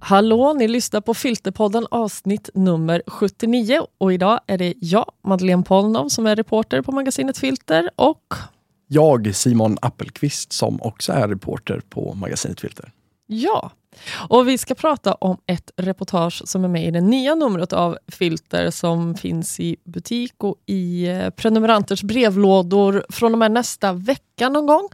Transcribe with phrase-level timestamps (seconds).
[0.00, 6.08] Hallå, ni lyssnar på Filterpodden avsnitt nummer 79 och idag är det jag, Madeleine Polnov,
[6.08, 8.34] som är reporter på magasinet Filter och
[8.86, 12.92] jag, Simon Appelqvist, som också är reporter på magasinet Filter.
[13.26, 13.70] Ja,
[14.28, 17.98] och vi ska prata om ett reportage som är med i det nya numret av
[18.08, 24.48] Filter som finns i butik och i eh, prenumeranters brevlådor från och med nästa vecka
[24.48, 24.88] någon gång.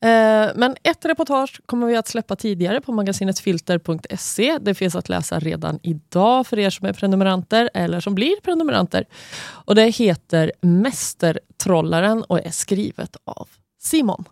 [0.00, 4.58] Eh, men ett reportage kommer vi att släppa tidigare på magasinet filter.se.
[4.60, 9.04] Det finns att läsa redan idag för er som är prenumeranter eller som blir prenumeranter.
[9.38, 14.24] Och Det heter Mästertrollaren och är skrivet av Simon.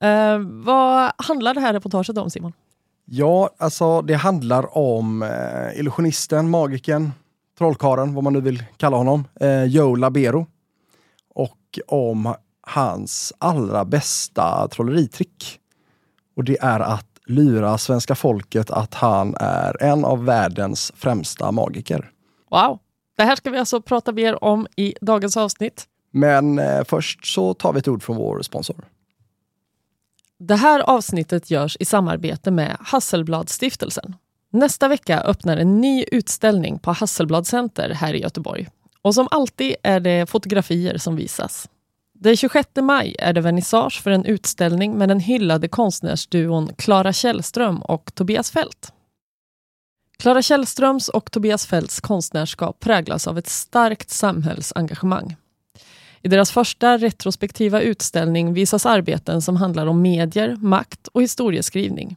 [0.00, 2.52] Eh, vad handlar det här reportaget om Simon?
[3.04, 7.12] Ja, alltså det handlar om eh, illusionisten, magiken,
[7.58, 10.46] trollkaren, vad man nu vill kalla honom, eh, Joe Labero.
[11.34, 15.60] Och om hans allra bästa trolleritrick.
[16.36, 22.10] Och det är att lura svenska folket att han är en av världens främsta magiker.
[22.50, 22.78] Wow!
[23.16, 25.84] Det här ska vi alltså prata mer om i dagens avsnitt.
[26.10, 28.76] Men eh, först så tar vi ett ord från vår sponsor.
[30.46, 34.16] Det här avsnittet görs i samarbete med Hasselbladstiftelsen.
[34.50, 38.68] Nästa vecka öppnar en ny utställning på Hasselblad Center här i Göteborg.
[39.02, 41.68] Och som alltid är det fotografier som visas.
[42.14, 47.82] Den 26 maj är det vernissage för en utställning med den hyllade konstnärsduon Klara Källström
[47.82, 48.92] och Tobias Fält.
[50.18, 55.36] Klara Källströms och Tobias Fälts konstnärskap präglas av ett starkt samhällsengagemang.
[56.24, 62.16] I deras första retrospektiva utställning visas arbeten som handlar om medier, makt och historieskrivning.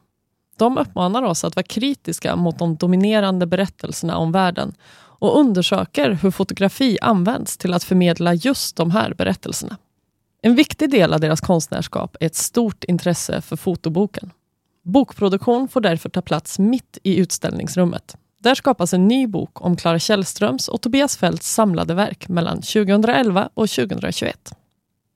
[0.56, 6.30] De uppmanar oss att vara kritiska mot de dominerande berättelserna om världen och undersöker hur
[6.30, 9.76] fotografi används till att förmedla just de här berättelserna.
[10.42, 14.30] En viktig del av deras konstnärskap är ett stort intresse för fotoboken.
[14.84, 18.16] Bokproduktion får därför ta plats mitt i utställningsrummet.
[18.38, 23.48] Där skapas en ny bok om Clara Källströms och Tobias Fälts samlade verk mellan 2011
[23.54, 24.52] och 2021.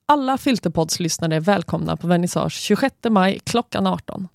[0.06, 4.28] Alla Filterpods-lyssnare är välkomna på vernissage 26 maj klockan 18.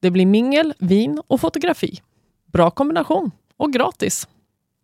[0.00, 2.00] Det blir mingel, vin och fotografi.
[2.46, 4.28] Bra kombination och gratis.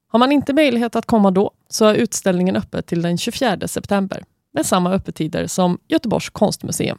[0.08, 4.24] Har man inte möjlighet att komma då så är utställningen öppen till den 24 september
[4.52, 6.98] med samma öppettider som Göteborgs konstmuseum.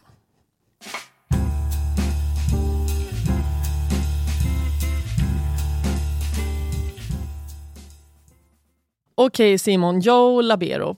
[9.16, 10.96] Okej Simon, Joe Labero.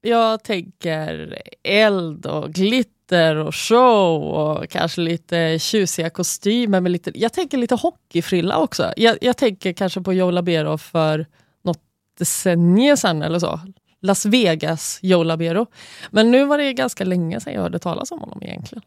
[0.00, 6.80] Jag tänker eld och glitter och show och kanske lite tjusiga kostymer.
[6.80, 8.92] Med lite, jag tänker lite hockeyfrilla också.
[8.96, 11.26] Jag, jag tänker kanske på Joe Labero för
[11.62, 11.80] något
[12.18, 13.60] decennium sedan eller så.
[14.00, 15.66] Las Vegas Joe Labero.
[16.10, 18.82] Men nu var det ganska länge sedan jag hörde talas om honom egentligen.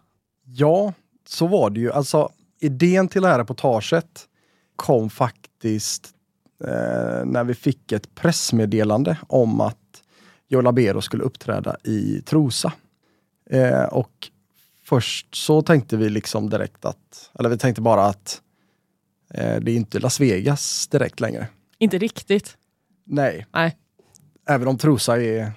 [0.46, 0.94] Ja,
[1.28, 1.92] så var det ju.
[1.92, 2.30] Alltså,
[2.60, 4.28] idén till det här reportaget
[4.76, 6.14] kom faktiskt
[6.64, 10.04] eh, när vi fick ett pressmeddelande om att
[10.48, 12.74] Joe Labero skulle uppträda i Trosa.
[13.50, 14.30] Eh, och
[14.84, 18.42] först så tänkte vi liksom direkt att, eller vi tänkte bara att
[19.34, 21.48] eh, det är inte Las Vegas direkt längre.
[21.78, 22.58] Inte riktigt.
[23.06, 23.46] Nej.
[23.54, 23.78] Nej
[24.50, 25.52] även om Trosa är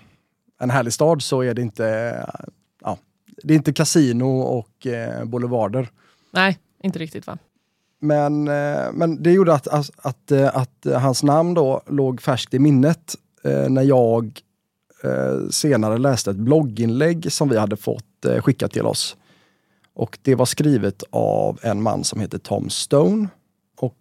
[0.61, 1.85] en härlig stad så är det inte,
[2.81, 2.99] ja,
[3.43, 5.91] det är inte kasino och eh, boulevarder.
[6.31, 7.39] Nej, inte riktigt va?
[8.05, 12.55] Men, eh, men det gjorde att, att, att, eh, att, hans namn då låg färskt
[12.55, 13.15] i minnet
[13.45, 14.41] eh, när jag
[15.05, 19.17] eh, senare läste ett blogginlägg som vi hade fått eh, skickat till oss.
[19.95, 23.29] Och det var skrivet av en man som heter Tom Stone.
[23.79, 23.99] Och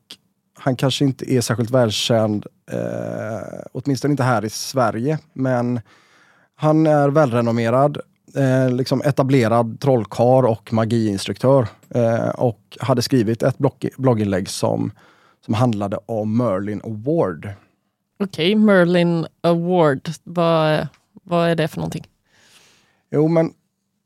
[0.60, 5.80] han kanske inte är särskilt välkänd, eh, åtminstone inte här i Sverige, men
[6.56, 7.98] han är välrenommerad,
[8.36, 14.92] eh, liksom etablerad trollkar och magiinstruktör eh, och hade skrivit ett blogg blogginlägg som,
[15.46, 17.50] som handlade om Merlin Award.
[18.20, 20.88] Okej, okay, Merlin Award, vad,
[21.24, 22.08] vad är det för någonting?
[23.12, 23.54] Jo, men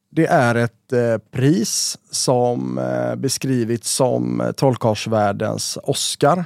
[0.10, 6.46] det är ett eh, pris som eh, beskrivits som eh, trollkarlsvärldens Oscar.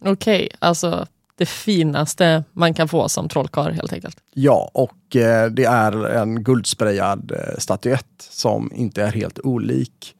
[0.00, 1.06] Okej, okay, alltså
[1.42, 4.16] det finaste man kan få som trollkarl helt enkelt.
[4.34, 10.14] Ja, och eh, det är en guldsprayad eh, statyett som inte är helt olik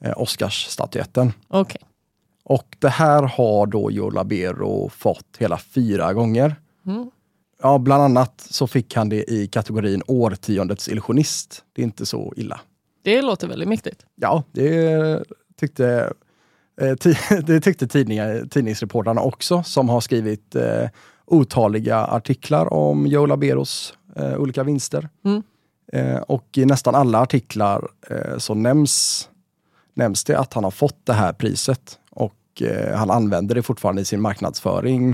[0.00, 1.32] eh, Oscarsstatyetten.
[1.48, 1.80] Okay.
[2.44, 6.56] Och det här har då Joe Labero fått hela fyra gånger.
[6.86, 7.10] Mm.
[7.62, 11.64] Ja, bland annat så fick han det i kategorin årtiondets illusionist.
[11.72, 12.60] Det är inte så illa.
[13.02, 14.06] Det låter väldigt mäktigt.
[14.14, 15.24] Ja, det
[15.60, 16.12] tyckte
[17.46, 20.88] det tyckte tidningar, tidningsreportrarna också som har skrivit eh,
[21.26, 25.08] otaliga artiklar om Joe Laberos eh, olika vinster.
[25.24, 25.42] Mm.
[25.92, 29.28] Eh, och i nästan alla artiklar eh, så nämns,
[29.94, 34.02] nämns det att han har fått det här priset och eh, han använder det fortfarande
[34.02, 35.10] i sin marknadsföring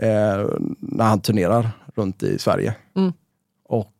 [0.00, 0.46] eh,
[0.78, 2.74] när han turnerar runt i Sverige.
[2.96, 3.12] Mm.
[3.64, 3.92] Och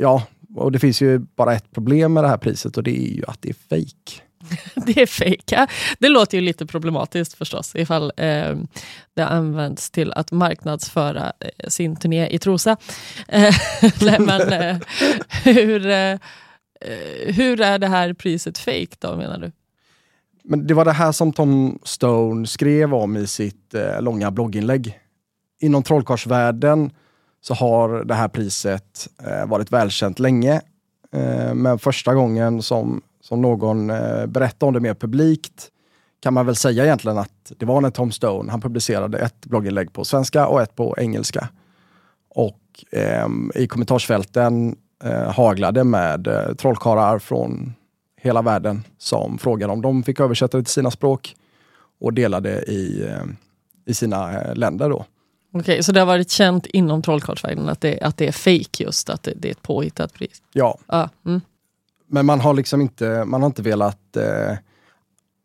[0.00, 0.22] ja,
[0.54, 3.22] och det finns ju bara ett problem med det här priset och det är ju
[3.26, 4.22] att det är fejk.
[4.86, 5.66] det är fejka.
[5.98, 8.56] Det låter ju lite problematiskt förstås ifall eh,
[9.14, 12.76] det används till att marknadsföra eh, sin turné i Trosa.
[13.28, 13.54] Eh,
[14.00, 14.76] nej, men eh,
[15.44, 16.12] hur, eh,
[16.80, 19.52] eh, hur är det här priset fejk då menar du?
[20.44, 24.98] Men det var det här som Tom Stone skrev om i sitt eh, långa blogginlägg.
[25.60, 26.90] Inom trollkarlsvärlden
[27.40, 30.60] så har det här priset eh, varit välkänt länge.
[31.12, 35.70] Eh, men första gången som som någon eh, berättade om det mer publikt
[36.22, 39.92] kan man väl säga egentligen att det var när Tom Stone, han publicerade ett blogginlägg
[39.92, 41.48] på svenska och ett på engelska.
[42.28, 47.74] Och eh, i kommentarsfälten eh, haglade med eh, trollkarlar från
[48.20, 51.36] hela världen som frågade om de fick översätta det till sina språk
[52.00, 53.24] och delade i, eh,
[53.86, 54.96] i sina eh, länder då.
[54.96, 58.84] Okej, okay, så det har varit känt inom trollkarlsvärlden att det, att det är fake
[58.84, 60.42] just, att det, det är ett påhittat pris?
[60.52, 60.78] Ja.
[60.86, 61.40] Ah, mm.
[62.12, 64.56] Men man har liksom inte, man har inte velat eh,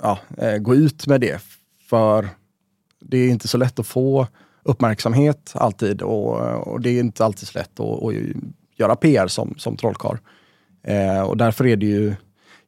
[0.04, 1.42] ja, eh, gå ut med det.
[1.90, 2.30] För
[3.00, 4.28] det är inte så lätt att få
[4.64, 6.36] uppmärksamhet alltid och,
[6.68, 8.14] och det är inte alltid så lätt att, att
[8.76, 10.18] göra PR som, som trollkarl.
[10.84, 12.16] Eh, och därför är det ju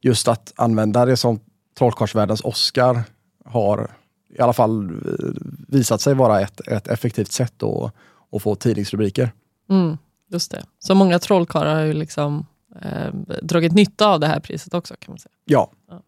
[0.00, 1.40] just att använda det som
[1.78, 3.02] trollkarlsvärldens Oscar
[3.44, 3.90] har
[4.34, 5.30] i alla fall eh,
[5.68, 7.94] visat sig vara ett, ett effektivt sätt att,
[8.32, 9.32] att få tidningsrubriker.
[9.70, 9.98] Mm,
[10.28, 10.64] just det.
[10.78, 12.46] Så många trollkarlar har ju liksom
[12.82, 15.32] eh, dragit nytta av det här priset också kan man säga.
[15.44, 16.02] Ja, ja.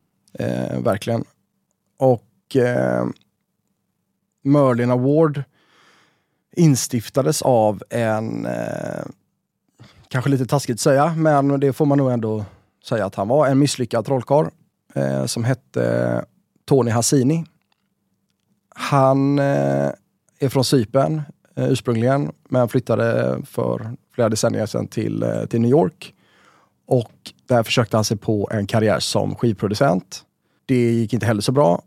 [0.45, 1.25] Eh, verkligen.
[1.99, 3.07] Och eh,
[4.43, 5.43] Merlin Award
[6.57, 9.05] instiftades av en, eh,
[10.09, 12.45] kanske lite taskigt att säga, men det får man nog ändå
[12.85, 14.47] säga att han var, en misslyckad trollkarl
[14.95, 16.25] eh, som hette
[16.65, 17.45] Tony Hassini.
[18.75, 19.91] Han eh,
[20.39, 21.23] är från Cypern
[21.57, 26.15] eh, ursprungligen, men flyttade för flera decennier sedan till, eh, till New York.
[26.93, 30.25] Och där försökte han sig på en karriär som skivproducent.
[30.67, 31.83] Det gick inte heller så bra.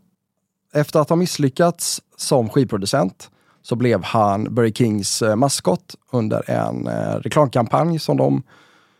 [0.74, 3.30] Efter att ha misslyckats som skivproducent
[3.62, 8.42] så blev han Burry Kings eh, maskot under en eh, reklamkampanj som de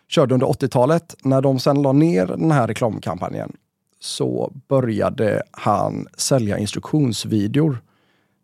[0.08, 1.17] körde under 80-talet.
[1.23, 3.52] När de sen la ner den här reklamkampanjen
[4.00, 7.79] så började han sälja instruktionsvideor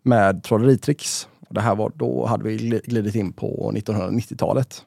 [0.03, 1.29] med trolleritricks.
[1.49, 4.85] Det här var då hade vi glidit in på 1990-talet.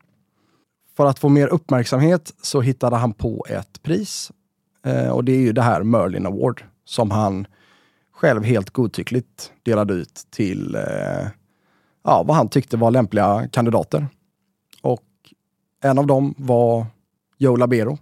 [0.98, 4.32] För att få mer uppmärksamhet så hittade han på ett pris.
[4.86, 7.48] Eh, och det är ju det här Merlin Award som han
[8.12, 11.28] själv helt godtyckligt delade ut till eh,
[12.04, 14.08] ja, vad han tyckte var lämpliga kandidater.
[14.82, 15.04] Och
[15.84, 16.86] en av dem var
[17.38, 17.98] Joe Labero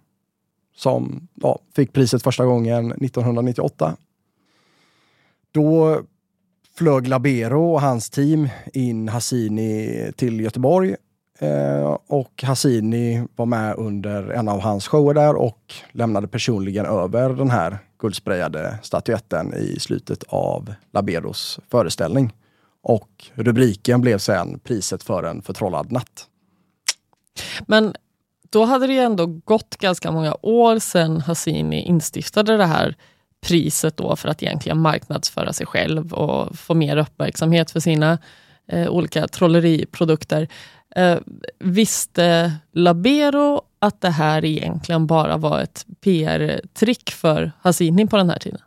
[0.75, 3.95] som ja, fick priset första gången 1998.
[5.51, 6.01] Då
[6.77, 10.95] flög Labero och hans team in Hassini till Göteborg
[11.39, 17.29] Eh, och Hassini var med under en av hans shower där och lämnade personligen över
[17.29, 22.33] den här guldsprayade statyetten i slutet av Laberos föreställning.
[22.81, 26.27] Och rubriken blev sen Priset för en förtrollad natt.
[27.67, 27.95] Men
[28.49, 32.95] då hade det ju ändå gått ganska många år sedan Hassini instiftade det här
[33.41, 38.17] priset då för att egentligen marknadsföra sig själv och få mer uppmärksamhet för sina
[38.67, 40.47] eh, olika trolleriprodukter.
[40.95, 41.19] Eh,
[41.59, 48.39] visste Labero att det här egentligen bara var ett PR-trick för Hasini på den här
[48.39, 48.61] tiden?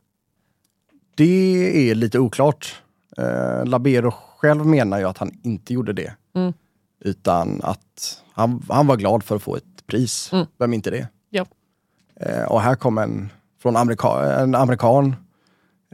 [1.15, 2.83] Det är lite oklart.
[3.19, 6.15] Eh, Labero själv menar ju att han inte gjorde det.
[6.35, 6.53] Mm.
[7.01, 10.33] Utan att han, han var glad för att få ett pris.
[10.33, 10.47] Mm.
[10.59, 11.09] Vem inte det?
[11.31, 11.47] Ja.
[12.21, 14.09] Eh, och här kom en från amerika,
[14.41, 15.17] en amerikan,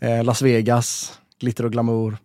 [0.00, 2.16] eh, Las Vegas, glitter och glamour.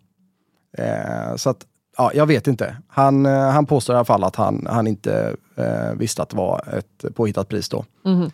[0.78, 1.66] Eh, så att
[1.98, 2.77] ja, jag vet inte.
[2.88, 6.38] Han, eh, han påstår i alla fall att han, han inte eh, visste att det
[6.38, 7.86] var ett påhittat pris då.
[8.06, 8.32] Mm.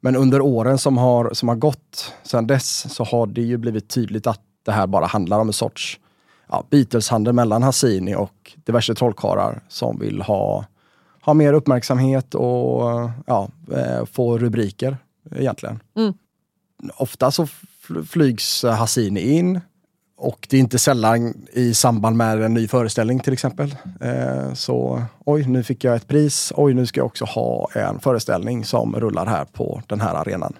[0.00, 3.88] Men under åren som har, som har gått sedan dess så har det ju blivit
[3.88, 6.00] tydligt att det här bara handlar om en sorts
[6.48, 10.64] ja, byteshandel mellan Hassini och diverse trollkarlar som vill ha,
[11.20, 14.96] ha mer uppmärksamhet och ja, eh, få rubriker
[15.36, 15.82] egentligen.
[15.96, 16.14] Mm.
[16.96, 17.48] Ofta så
[18.06, 19.60] flygs Hassini in
[20.22, 23.76] och det är inte sällan i samband med en ny föreställning till exempel.
[24.00, 26.52] Eh, så oj, nu fick jag ett pris.
[26.56, 30.56] Oj, nu ska jag också ha en föreställning som rullar här på den här arenan.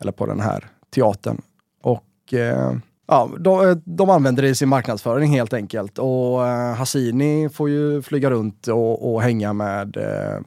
[0.00, 1.40] Eller på den här teatern.
[1.82, 2.72] Och eh,
[3.08, 5.98] ja, de, eh, de använder det i sin marknadsföring helt enkelt.
[5.98, 10.40] Och eh, Hassini får ju flyga runt och, och hänga med eh,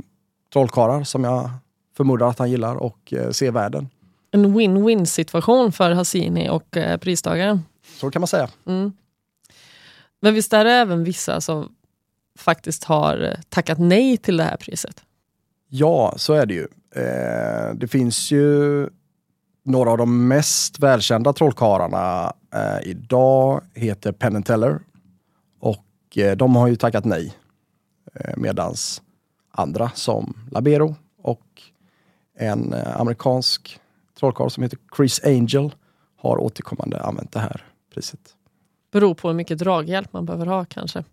[0.54, 1.50] trollkarlar som jag
[1.98, 3.90] förmodar att han gillar och eh, se världen.
[4.32, 7.62] En win-win situation för Hassini och eh, pristagaren.
[8.00, 8.50] Så kan man säga.
[8.66, 8.94] Mm.
[10.22, 11.76] Men visst är det även vissa som
[12.38, 15.04] faktiskt har eh, tackat nej till det här priset?
[15.68, 16.68] Ja, så är det ju.
[16.96, 18.90] Eh, det finns ju
[19.64, 24.80] några av de mest välkända trollkarlarna eh, idag heter Penn Teller.
[25.60, 27.34] Och eh, de har ju tackat nej.
[28.14, 29.02] Eh, medans
[29.52, 31.62] andra som Labero och
[32.38, 33.80] en eh, amerikansk
[34.20, 35.76] trollkarl som heter Chris Angel
[36.18, 38.20] har återkommande använt det här priset.
[38.92, 41.04] Beror på hur mycket draghjälp man behöver ha kanske.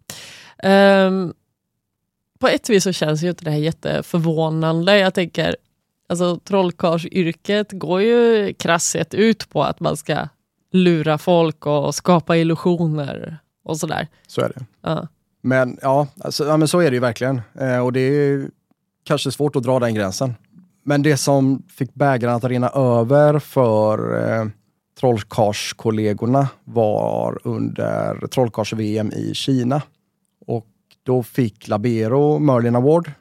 [0.62, 1.35] Um,
[2.38, 4.99] på ett vis så känns ju inte det här jätteförvånande.
[4.99, 5.56] Jag tänker,
[6.09, 10.28] alltså trollkarlsyrket går ju krasst ut på att man ska
[10.73, 14.09] lura folk och skapa illusioner och sådär.
[14.26, 14.64] Så är det.
[14.80, 15.09] Ja.
[15.40, 17.40] Men ja, alltså, ja men så är det ju verkligen.
[17.61, 18.50] Eh, och det är
[19.04, 20.35] kanske svårt att dra den gränsen.
[20.83, 24.47] Men det som fick bägaren att rinna över för eh,
[25.00, 29.83] trollkarlskollegorna var under trollkarls-VM i Kina.
[30.47, 30.67] Och
[31.03, 33.12] då fick Labero Merlin Award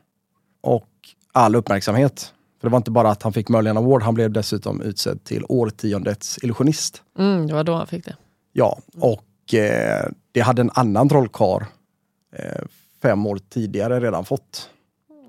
[0.62, 0.90] och
[1.32, 2.34] all uppmärksamhet.
[2.62, 5.46] För det var inte bara att han fick Merlin Award, han blev dessutom utsedd till
[5.50, 7.02] årtiondets illusionist.
[7.18, 8.16] Mm, det var då han fick det.
[8.54, 11.64] Ja, och eh, det hade en annan trollkarl
[12.36, 12.62] eh,
[13.02, 14.70] fem år tidigare redan fått.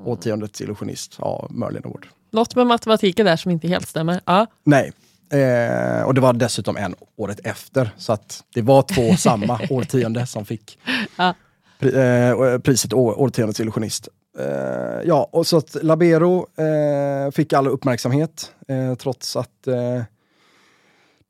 [0.04, 2.06] Årtiondets illusionist, ja, Merlin Award.
[2.30, 4.20] Något med matematiken där som inte helt stämmer.
[4.24, 4.46] Ja.
[4.64, 4.92] Nej.
[5.30, 7.90] Eh, och det var dessutom en året efter.
[7.96, 10.78] Så att det var två samma årtionde som fick
[11.16, 11.34] Ja.
[11.78, 14.08] pri, eh, priset Å- Årtiondets illusionist.
[14.38, 20.02] Eh, ja, och så att Labero eh, fick all uppmärksamhet eh, trots att eh,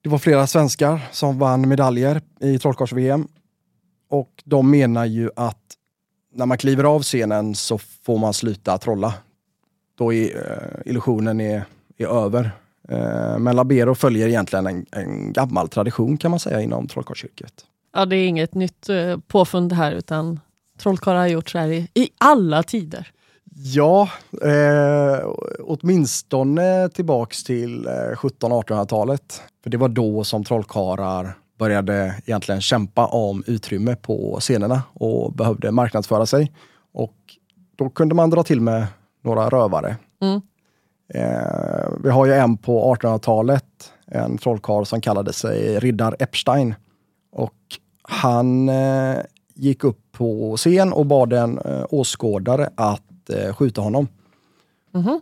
[0.02, 3.28] det var flera svenskar som vann medaljer i trollkarls-VM.
[4.10, 5.58] Och de menar ju att
[6.34, 9.14] när man kliver av scenen så får man sluta trolla.
[9.98, 11.64] Då är eh, illusionen är,
[11.98, 12.50] är över.
[12.88, 17.52] Eh, men Labero följer egentligen en, en gammal tradition kan man säga inom trollkarlsyrket.
[17.94, 20.40] ja, det är inget nytt eh, påfund här utan
[20.78, 23.12] trollkarlar har gjort så här i, i alla tider.
[23.58, 24.08] Ja,
[24.42, 25.28] eh,
[25.60, 29.42] åtminstone tillbaks till eh, 1700-1800-talet.
[29.62, 35.70] För det var då som trollkarlar började egentligen kämpa om utrymme på scenerna och behövde
[35.70, 36.52] marknadsföra sig.
[36.92, 37.16] Och
[37.76, 38.86] då kunde man dra till med
[39.24, 39.96] några rövare.
[40.22, 40.40] Mm.
[41.08, 46.74] Eh, vi har ju en på 1800-talet, en trollkarl som kallade sig Riddar Epstein.
[47.32, 47.54] Och
[48.02, 49.16] han eh,
[49.54, 54.08] gick upp på scen och bad en eh, åskådare att eh, skjuta honom.
[54.92, 55.20] Mhm.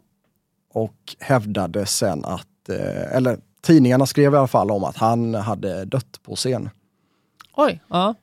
[0.73, 5.85] Och hävdade sen att, eh, eller tidningarna skrev i alla fall om att han hade
[5.85, 6.71] dött på scen.
[7.57, 8.14] Oj, ja.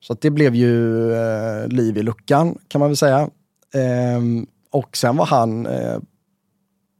[0.00, 3.28] Så det blev ju eh, liv i luckan kan man väl säga.
[3.74, 5.98] Ehm, och sen var han eh,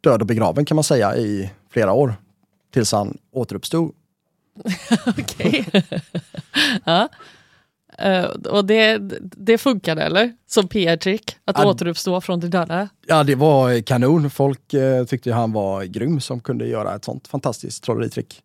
[0.05, 2.15] död och begraven kan man säga i flera år.
[2.73, 3.93] Tills han återuppstod.
[5.07, 5.67] Okej.
[6.85, 7.09] ja.
[7.99, 10.33] Eh, och det, det funkade eller?
[10.47, 11.37] Som PR-trick?
[11.45, 11.67] Att Ja.
[11.71, 12.89] återuppstå från de döda?
[13.07, 14.31] Ja, det var kanon.
[14.31, 18.43] Folk eh, tyckte han var grym som kunde göra ett sånt fantastiskt trolleritrick.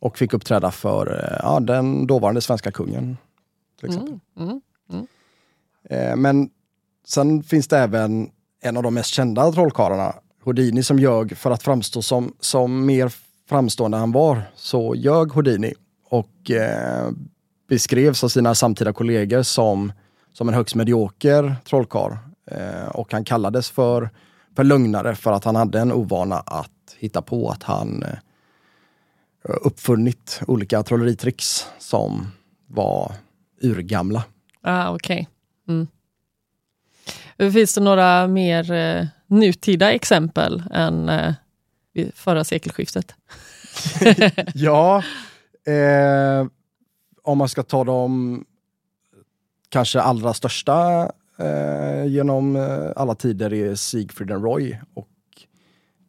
[0.00, 3.16] Och fick uppträda för ja, den dåvarande svenska kungen.
[3.80, 4.18] Till exempel.
[4.38, 4.60] Mm,
[4.92, 5.06] mm.
[5.90, 6.50] Eh, men
[7.06, 11.62] sen finns det även en av de mest kända trollkarlarna, Houdini, som ljög för att
[11.62, 13.12] framstå som, som mer
[13.48, 14.42] framstående han var.
[14.54, 15.74] Så ljög Houdini
[16.08, 17.10] och eh,
[17.68, 19.92] beskrevs av sina samtida kollegor som,
[20.32, 22.12] som en högst medioker trollkarl.
[22.46, 24.10] Eh, och han kallades för,
[24.56, 28.18] för lögnare för att han hade en ovana att hitta på att han eh,
[29.44, 32.26] uppfunnit olika trolleritricks som
[32.66, 33.12] var
[33.62, 34.24] urgamla.
[34.60, 35.28] Ah, Okej.
[35.68, 35.86] Mm.
[37.52, 41.34] Finns det några mer eh, nutida exempel än eh,
[41.92, 43.14] vid förra sekelskiftet?
[44.54, 45.02] Ja,
[45.66, 46.46] eh,
[47.22, 48.44] om man ska ta de
[49.68, 54.78] kanske allra största eh, genom eh, alla tider är Siegfried och Roy.
[54.94, 55.08] Och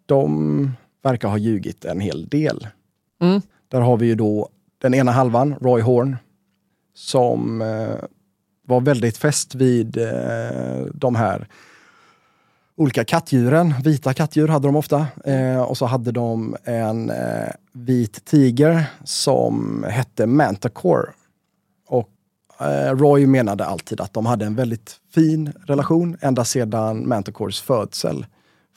[0.06, 0.72] de
[1.04, 2.68] verkar ha ljugit en hel del.
[3.22, 3.42] Mm.
[3.68, 6.18] Där har vi ju då den ena halvan, Roy Horn,
[6.94, 7.96] som eh,
[8.68, 11.48] var väldigt fäst vid eh, de här
[12.76, 13.74] olika kattdjuren.
[13.84, 15.08] Vita kattdjur hade de ofta.
[15.26, 21.10] Eh, och så hade de en eh, vit tiger som hette Mantacore.
[21.88, 22.10] Och
[22.60, 28.26] eh, Roy menade alltid att de hade en väldigt fin relation ända sedan Mantacores födsel.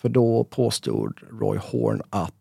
[0.01, 2.33] För då påstod Roy Horn att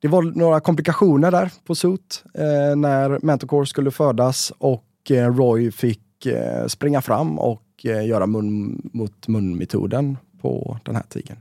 [0.00, 5.70] det var några komplikationer där på Sot eh, när Mantacore skulle födas och eh, Roy
[5.70, 11.40] fick eh, springa fram och eh, göra mun mot mun-metoden på den här tigern.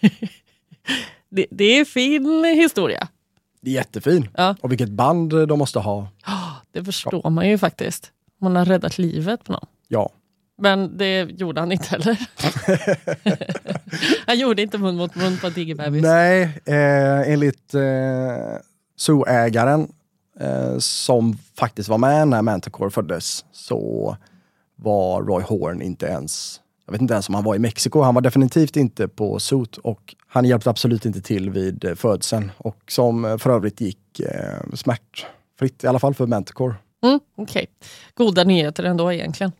[1.28, 3.08] Det, det är fin historia.
[3.60, 4.28] Det är jättefin.
[4.34, 4.56] Ja.
[4.60, 6.08] Och vilket band de måste ha.
[6.72, 8.12] Det förstår man ju faktiskt.
[8.40, 9.66] Man har räddat livet på någon.
[9.88, 10.10] Ja.
[10.58, 12.18] Men det gjorde han inte heller.
[14.26, 16.02] han gjorde inte mun mot mun på en tigerbebis.
[16.02, 17.82] Nej, eh, enligt eh,
[18.96, 19.92] zooägaren
[20.40, 24.16] eh, som faktiskt var med när Manticore föddes så
[24.76, 28.14] var Roy Horn inte ens, jag vet inte ens om han var i Mexiko, han
[28.14, 32.78] var definitivt inte på Zoot och han hjälpte absolut inte till vid eh, födseln och
[32.88, 36.74] som eh, för övrigt gick eh, smärtfritt, i alla fall för Manticore.
[37.04, 37.66] Mm, Okej,
[38.14, 39.52] goda nyheter ändå egentligen.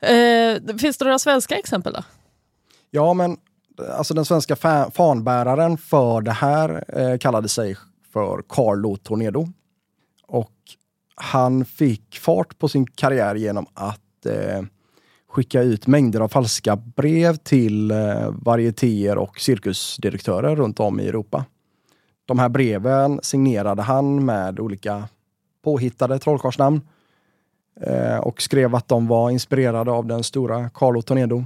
[0.00, 2.02] Eh, finns det några svenska exempel då?
[2.90, 3.36] Ja, men
[3.96, 7.76] alltså den svenska fa- fanbäraren för det här eh, kallade sig
[8.12, 9.48] för Carlo Tornado.
[10.26, 10.52] Och
[11.14, 14.62] han fick fart på sin karriär genom att eh,
[15.32, 21.44] skicka ut mängder av falska brev till eh, varietéer och cirkusdirektörer runt om i Europa.
[22.24, 25.08] De här breven signerade han med olika
[25.64, 26.80] påhittade trollkarlsnamn
[27.80, 31.44] eh, och skrev att de var inspirerade av den stora Carlo Tornedo.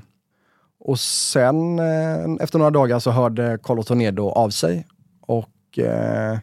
[0.81, 4.87] Och sen eh, efter några dagar så hörde Carlo Tornedo av sig
[5.21, 6.39] och eh,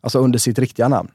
[0.00, 1.08] alltså under sitt riktiga namn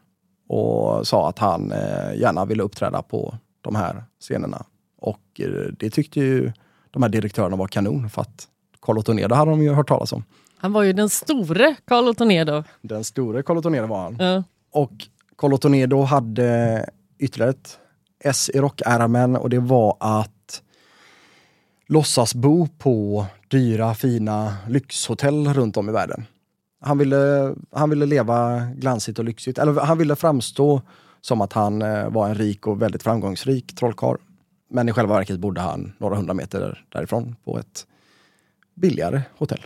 [0.49, 4.65] och sa att han eh, gärna ville uppträda på de här scenerna.
[5.01, 6.51] Och eh, det tyckte ju
[6.91, 8.47] de här direktörerna var kanon för att
[8.81, 10.23] Carlo Tornado hade de ju hört talas om.
[10.57, 12.63] Han var ju den store Carlo Tornado.
[12.81, 14.17] Den store Carlo Tornado var han.
[14.19, 14.43] Ja.
[14.71, 14.91] Och
[15.37, 16.89] Carlo Tornado hade
[17.19, 17.79] ytterligare ett
[18.23, 20.61] S i rockärmen och det var att
[21.87, 26.25] låtsas bo på dyra fina lyxhotell runt om i världen.
[26.81, 30.81] Han ville, han ville leva glansigt och lyxigt, eller han ville framstå
[31.21, 34.17] som att han eh, var en rik och väldigt framgångsrik trollkarl.
[34.71, 37.87] Men i själva verket bodde han några hundra meter därifrån på ett
[38.75, 39.65] billigare hotell.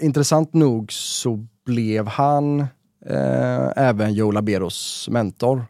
[0.00, 2.60] Intressant nog så blev han
[3.06, 5.64] eh, även Joe Laberos mentor.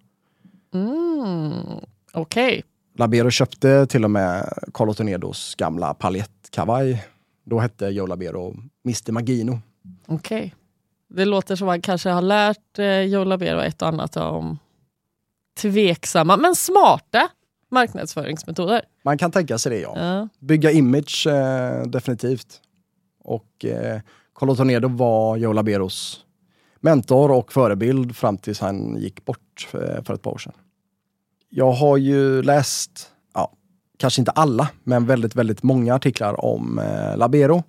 [0.75, 1.53] Mm,
[2.13, 2.65] Okej.
[2.97, 7.07] Labero köpte till och med Carlo Tornedos gamla paljettkavaj.
[7.45, 9.61] Då hette Joe Labero Mr Magino.
[10.07, 10.55] Okej.
[11.09, 14.59] Det låter som att man kanske har lärt eh, Joe Labero ett och annat om
[15.61, 17.29] tveksamma men smarta
[17.73, 18.83] marknadsföringsmetoder.
[19.03, 19.93] Man kan tänka sig det ja.
[19.97, 20.29] Ja.
[20.39, 22.61] Bygga image eh, definitivt.
[23.25, 24.01] Och eh,
[24.35, 26.25] Carlo Tornado var Joe Laberos
[26.83, 30.53] mentor och förebild fram tills han gick bort eh, för ett par år sedan.
[31.49, 33.53] Jag har ju läst, ja,
[33.99, 37.63] kanske inte alla, men väldigt, väldigt många artiklar om eh, Labero.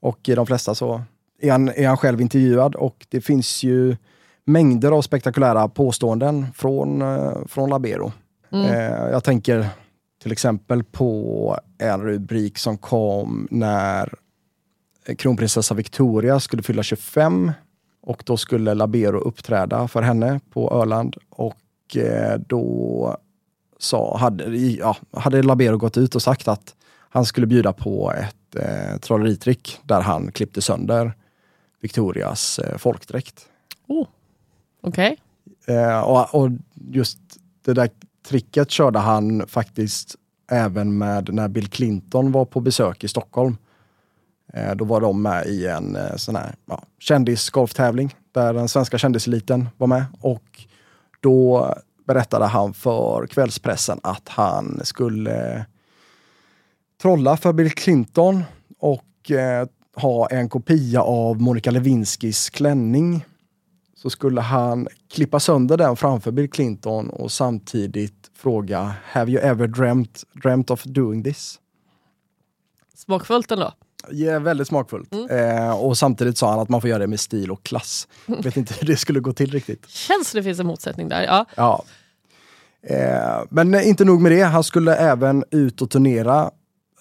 [0.00, 1.02] Och i de flesta så
[1.40, 3.96] är han, är han själv intervjuad och det finns ju
[4.44, 8.12] mängder av spektakulära påståenden från, eh, från Labero.
[8.54, 8.66] Mm.
[8.66, 9.68] Eh, jag tänker
[10.22, 14.14] till exempel på en rubrik som kom när
[15.18, 17.52] kronprinsessa Victoria skulle fylla 25
[18.02, 23.16] och då skulle Labero uppträda för henne på Öland och eh, då
[23.78, 26.74] sa, hade, ja, hade Labero gått ut och sagt att
[27.10, 31.12] han skulle bjuda på ett eh, trolleritrick där han klippte sönder
[31.80, 33.46] Victorias eh, folkdräkt.
[33.86, 34.06] Oh.
[34.80, 35.16] Okej.
[35.66, 37.18] Eh, och, och just
[37.64, 37.90] det där
[38.24, 40.16] tricket körde han faktiskt
[40.50, 43.56] även med när Bill Clinton var på besök i Stockholm.
[44.52, 48.98] Eh, då var de med i en eh, sån här ja, kändisgolftävling där den svenska
[48.98, 50.04] kändiseliten var med.
[50.20, 50.66] Och
[51.20, 51.74] då
[52.06, 55.62] berättade han för kvällspressen att han skulle eh,
[57.02, 58.42] trolla för Bill Clinton
[58.78, 63.24] och eh, ha en kopia av Monica Lewinskis klänning
[64.04, 69.66] så skulle han klippa sönder den framför Bill Clinton och samtidigt fråga Have you ever
[69.66, 71.60] dreamt, dreamt of doing this?
[72.94, 73.72] Smakfullt ändå.
[74.10, 75.14] Ja, väldigt smakfullt.
[75.30, 78.08] Eh, och samtidigt sa han att man får göra det med stil och klass.
[78.26, 79.88] Vet inte hur det skulle gå till riktigt.
[79.88, 81.22] Känns det finns en motsättning där.
[81.22, 81.46] Ja.
[81.54, 81.84] Ja.
[82.82, 86.50] Eh, men inte nog med det, han skulle även ut och turnera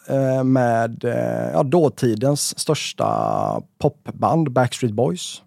[0.10, 5.42] eh, med eh, ja, dåtidens största popband, Backstreet Boys.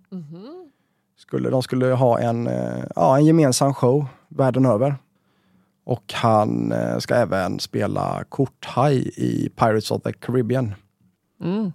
[1.26, 4.96] Skulle, de skulle ha en, eh, ja, en gemensam show världen över.
[5.84, 10.74] Och han eh, ska även spela korthaj i Pirates of the Caribbean.
[11.42, 11.72] Mm.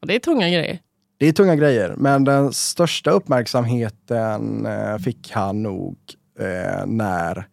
[0.00, 0.78] Och det är tunga grejer.
[1.18, 5.96] Det är tunga grejer, men den största uppmärksamheten eh, fick han nog
[6.38, 7.46] eh, när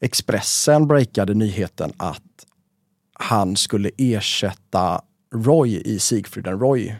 [0.00, 2.22] Expressen breakade nyheten att
[3.12, 5.00] han skulle ersätta
[5.34, 6.94] Roy i Siegfried and Roy.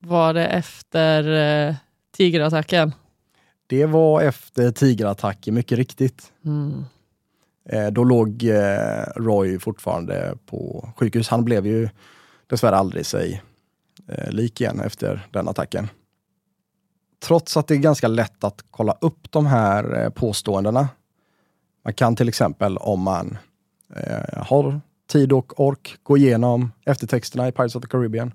[0.00, 1.24] Var det efter
[1.68, 1.74] eh,
[2.20, 2.94] Tigerattacken.
[3.66, 6.32] Det var efter tigerattacken, mycket riktigt.
[6.44, 6.84] Mm.
[7.68, 11.28] Eh, då låg eh, Roy fortfarande på sjukhus.
[11.28, 11.88] Han blev ju
[12.46, 13.42] dessvärre aldrig sig
[14.08, 15.88] eh, lik igen efter den attacken.
[17.22, 20.88] Trots att det är ganska lätt att kolla upp de här påståendena.
[21.84, 23.38] Man kan till exempel om man
[24.36, 28.34] har tid och ork gå igenom eftertexterna i Pirates of the Caribbean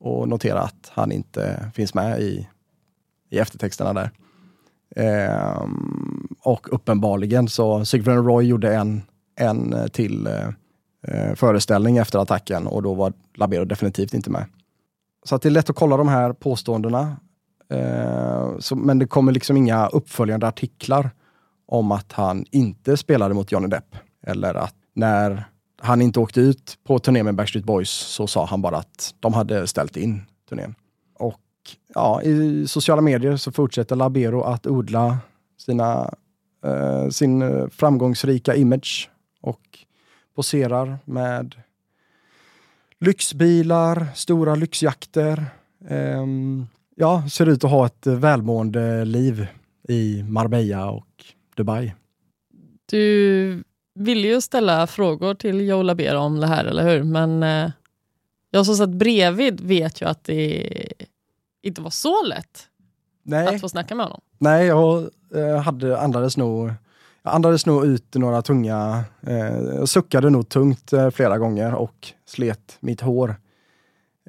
[0.00, 2.48] och notera att han inte finns med i,
[3.30, 4.10] i eftertexterna där.
[4.96, 9.02] Ehm, och uppenbarligen så Sigfrid Roy gjorde en,
[9.36, 10.48] en eh, till eh,
[11.08, 14.44] eh, föreställning efter attacken och då var Labero definitivt inte med.
[15.24, 17.16] Så att det är lätt att kolla de här påståendena.
[17.70, 21.10] Eh, så, men det kommer liksom inga uppföljande artiklar
[21.66, 23.96] om att han inte spelade mot Johnny Depp.
[24.26, 25.44] Eller att när
[25.80, 29.34] han inte åkte ut på turné med Backstreet Boys så sa han bara att de
[29.34, 30.74] hade ställt in turnén.
[31.94, 35.18] Ja, i sociala medier så fortsätter Labero att odla
[35.58, 36.14] sina,
[36.64, 39.78] eh, sin eh, framgångsrika image och
[40.34, 41.54] poserar med
[43.00, 45.46] lyxbilar, stora lyxjakter.
[45.88, 46.26] Eh,
[46.96, 49.46] ja, ser ut att ha ett eh, välmående liv
[49.88, 51.24] i Marbella och
[51.56, 51.94] Dubai.
[52.86, 57.02] Du ville ju ställa frågor till Joe Labero om det här, eller hur?
[57.02, 57.70] Men eh,
[58.50, 60.92] jag som satt bredvid vet ju att det
[61.62, 62.66] inte var så lätt
[63.22, 64.20] Nej, att få snacka med honom.
[64.38, 66.72] nej jag eh, hade, andades nog
[67.22, 72.76] jag andades nog ut några tunga, eh, suckade nog tungt eh, flera gånger och slet
[72.80, 73.36] mitt hår.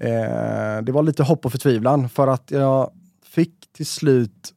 [0.01, 2.91] Eh, det var lite hopp och förtvivlan för att jag
[3.23, 4.53] fick till slut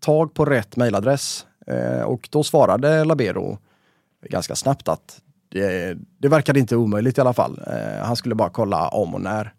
[0.00, 3.58] tag på rätt mejladress eh, och då svarade Labero
[4.22, 7.60] ganska snabbt att det, det verkade inte omöjligt i alla fall.
[7.66, 9.54] Eh, han skulle bara kolla om och när.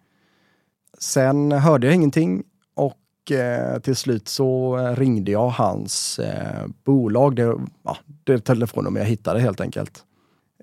[0.99, 2.43] Sen hörde jag ingenting
[2.75, 7.35] och eh, till slut så eh, ringde jag hans eh, bolag.
[7.35, 10.03] Det, ja, det telefonnummer jag hittade helt enkelt.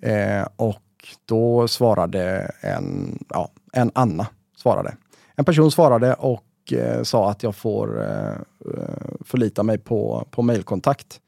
[0.03, 0.83] Eh, och
[1.25, 4.27] då svarade en, ja, en Anna.
[4.57, 4.97] Svarade.
[5.37, 10.43] En person svarade och eh, sa att jag får eh, eh, förlita mig på, på
[10.43, 11.21] mejlkontakt.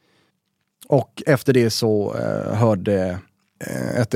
[0.87, 2.13] Och efter det så
[2.53, 3.19] hörde
[3.95, 4.13] ett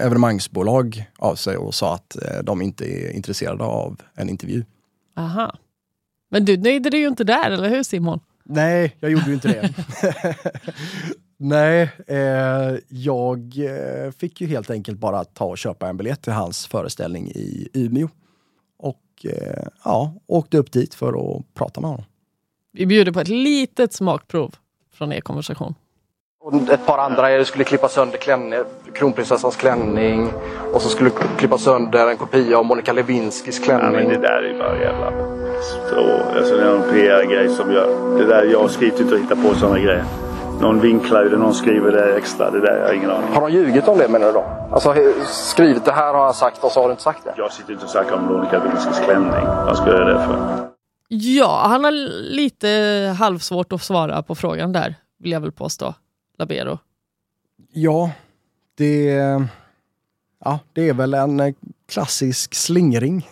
[0.00, 4.64] evenemangsbolag av sig och sa att de inte är intresserade av en intervju.
[5.16, 5.54] Aha.
[6.34, 8.20] Men du nöjde dig ju inte där, eller hur Simon?
[8.44, 9.74] Nej, jag gjorde ju inte det.
[11.36, 16.32] Nej, eh, jag eh, fick ju helt enkelt bara ta och köpa en biljett till
[16.32, 18.08] hans föreställning i Umeå.
[18.78, 22.04] Och eh, ja, åkte upp dit för att prata med honom.
[22.72, 24.54] Vi bjuder på ett litet smakprov
[24.94, 25.74] från er konversation.
[26.40, 28.58] Och ett par andra er skulle klippa sönder klänning,
[28.94, 30.30] kronprinsessans klänning.
[30.72, 33.92] Och så skulle klippa sönder en kopia av Monica Lewinskis Ja, klänning.
[33.92, 35.33] men det där är bara jävla...
[35.64, 38.18] Så, alltså det är någon PR-grej som gör.
[38.18, 40.04] Det där, jag skriver inte och hittar på sådana grejer.
[40.60, 42.50] Någon vinklar det, någon skriver det extra.
[42.50, 43.32] Det där, jag har ingen aning.
[43.32, 44.44] Har de ljugit om det menar du då?
[44.72, 44.94] Alltså
[45.26, 47.34] skrivit det här har jag sagt och så har du inte sagt det?
[47.36, 49.46] Jag sitter inte och snackar om Monica Lewinskis klänning.
[49.46, 50.68] Vad skulle jag göra det för?
[51.08, 51.90] Ja, han har
[52.34, 52.68] lite
[53.18, 55.94] halvsvårt att svara på frågan där, vill jag väl påstå.
[56.38, 56.78] Labero.
[57.72, 58.10] Ja,
[58.78, 59.04] det,
[60.44, 61.54] ja, det är väl en eh,
[61.88, 63.28] klassisk slingring.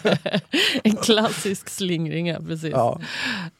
[0.84, 2.72] en klassisk slingring, ja, precis.
[2.72, 3.00] Ja.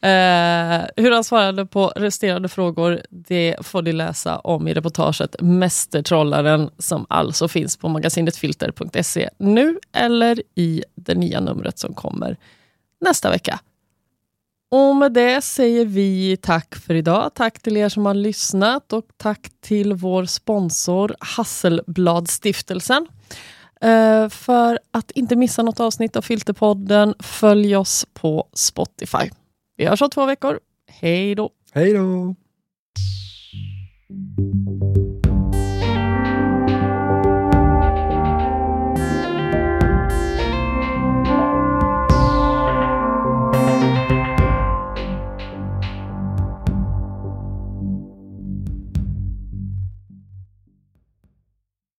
[0.09, 6.69] Eh, hur han svarade på resterande frågor det får ni läsa om i reportaget Mästertrollaren
[6.77, 12.37] som alltså finns på magasinetfilter.se nu eller i det nya numret som kommer
[13.01, 13.59] nästa vecka.
[14.71, 17.31] Och med det säger vi tack för idag.
[17.35, 23.07] Tack till er som har lyssnat och tack till vår sponsor Hasselbladstiftelsen.
[23.81, 29.29] Eh, för att inte missa något avsnitt av Filterpodden, följ oss på Spotify.
[29.77, 30.59] Vi hörs om två veckor.
[30.87, 31.49] Hej då!
[31.71, 32.35] Hej då!